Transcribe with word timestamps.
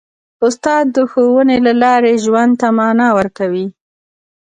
استاد 0.45 0.85
د 0.95 0.97
ښوونې 1.11 1.57
له 1.65 1.73
لارې 1.83 2.13
ژوند 2.25 2.53
ته 2.61 2.67
مانا 2.77 3.07
ورکوي. 3.17 3.67